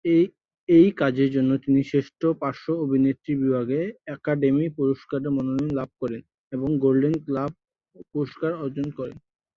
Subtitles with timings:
[0.69, 3.79] এই কাজের জন্য তিনি শ্রেষ্ঠ পার্শ্ব অভিনেত্রী বিভাগে
[4.07, 6.21] একাডেমি পুরস্কারের মনোনয়ন লাভ করেন
[6.51, 7.51] এবং গোল্ডেন গ্লোব
[8.11, 9.17] পুরস্কার অর্জন করেন।